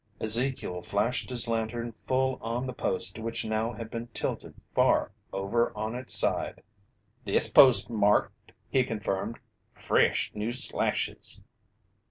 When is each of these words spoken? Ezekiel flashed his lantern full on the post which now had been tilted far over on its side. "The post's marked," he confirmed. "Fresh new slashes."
Ezekiel 0.19 0.81
flashed 0.81 1.29
his 1.29 1.47
lantern 1.47 1.91
full 1.91 2.39
on 2.41 2.65
the 2.65 2.73
post 2.73 3.19
which 3.19 3.45
now 3.45 3.71
had 3.71 3.91
been 3.91 4.07
tilted 4.15 4.55
far 4.73 5.11
over 5.31 5.71
on 5.77 5.93
its 5.93 6.15
side. 6.15 6.63
"The 7.23 7.39
post's 7.53 7.87
marked," 7.87 8.51
he 8.71 8.83
confirmed. 8.83 9.37
"Fresh 9.75 10.31
new 10.33 10.53
slashes." 10.53 11.43